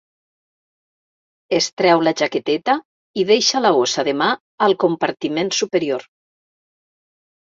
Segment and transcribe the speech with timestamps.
[1.57, 2.75] Es treu la jaqueteta
[3.23, 4.31] i deixa la bossa de mà
[4.69, 6.11] al compartiment superior.